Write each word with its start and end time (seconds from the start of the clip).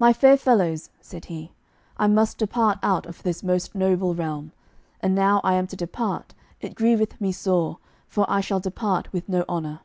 "My 0.00 0.12
fair 0.12 0.36
fellows," 0.36 0.90
said 1.00 1.26
he: 1.26 1.52
"I 1.96 2.08
must 2.08 2.38
depart 2.38 2.80
out 2.82 3.06
of 3.06 3.22
this 3.22 3.44
most 3.44 3.72
noble 3.76 4.12
realm. 4.12 4.50
And 5.00 5.14
now 5.14 5.40
I 5.44 5.54
am 5.54 5.68
to 5.68 5.76
depart, 5.76 6.34
it 6.60 6.74
grieveth 6.74 7.20
me 7.20 7.30
sore, 7.30 7.78
for 8.08 8.26
I 8.28 8.40
shall 8.40 8.58
depart 8.58 9.12
with 9.12 9.28
no 9.28 9.44
honour. 9.48 9.78